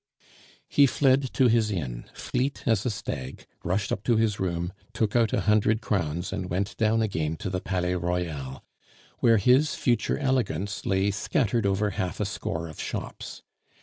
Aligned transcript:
He 0.67 0.87
fled 0.87 1.31
to 1.33 1.45
his 1.47 1.69
inn, 1.69 2.05
fleet 2.15 2.63
as 2.65 2.87
a 2.87 2.89
stag, 2.89 3.45
rushed 3.63 3.91
up 3.91 4.03
to 4.05 4.15
his 4.15 4.39
room, 4.39 4.73
took 4.93 5.15
out 5.15 5.31
a 5.31 5.41
hundred 5.41 5.79
crowns, 5.79 6.33
and 6.33 6.49
went 6.49 6.75
down 6.77 7.03
again 7.03 7.35
to 7.35 7.51
the 7.51 7.61
Palais 7.61 7.93
Royal, 7.93 8.63
where 9.19 9.37
his 9.37 9.75
future 9.75 10.17
elegance 10.17 10.87
lay 10.87 11.11
scattered 11.11 11.67
over 11.67 11.91
half 11.91 12.19
a 12.19 12.25
score 12.25 12.67
of 12.67 12.81
shops. 12.81 13.43